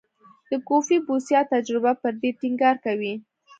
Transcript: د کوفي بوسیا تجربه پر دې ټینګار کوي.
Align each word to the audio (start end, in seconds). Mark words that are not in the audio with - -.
د 0.49 0.51
کوفي 0.67 0.97
بوسیا 1.05 1.39
تجربه 1.53 1.91
پر 2.01 2.13
دې 2.21 2.31
ټینګار 2.39 2.75
کوي. 2.85 3.13